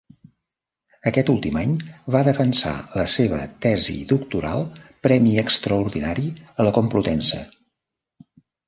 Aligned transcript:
Aquest 1.09 1.27
últim 1.33 1.59
any 1.63 1.75
va 2.15 2.21
defensar 2.29 2.73
la 3.01 3.05
seva 3.17 3.43
tesi 3.67 3.99
doctoral, 4.15 4.67
premi 5.09 5.37
extraordinari 5.47 6.29
a 6.57 6.69
la 6.71 6.75
Complutense. 6.81 7.47